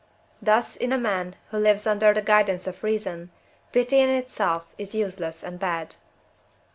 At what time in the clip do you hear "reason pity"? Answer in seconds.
2.83-3.99